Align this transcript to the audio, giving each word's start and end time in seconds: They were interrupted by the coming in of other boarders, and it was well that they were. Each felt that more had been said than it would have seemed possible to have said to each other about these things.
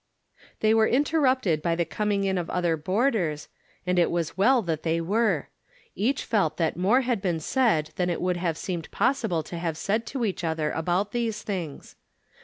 They 0.61 0.73
were 0.73 0.87
interrupted 0.87 1.61
by 1.61 1.75
the 1.75 1.85
coming 1.85 2.23
in 2.23 2.39
of 2.39 2.49
other 2.49 2.75
boarders, 2.75 3.49
and 3.85 3.99
it 3.99 4.09
was 4.09 4.35
well 4.35 4.63
that 4.63 4.81
they 4.81 4.99
were. 4.99 5.49
Each 5.93 6.25
felt 6.25 6.57
that 6.57 6.75
more 6.75 7.01
had 7.01 7.21
been 7.21 7.39
said 7.39 7.91
than 7.97 8.09
it 8.09 8.19
would 8.19 8.37
have 8.37 8.57
seemed 8.57 8.89
possible 8.89 9.43
to 9.43 9.59
have 9.59 9.77
said 9.77 10.07
to 10.07 10.25
each 10.25 10.43
other 10.43 10.71
about 10.71 11.11
these 11.11 11.43
things. 11.43 11.97